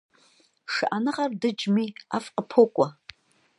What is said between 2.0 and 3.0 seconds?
ӏэфӏ къыпокӏуэ.